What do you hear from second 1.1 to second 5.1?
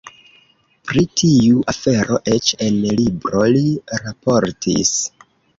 tiu afero eĉ en libro li raportis.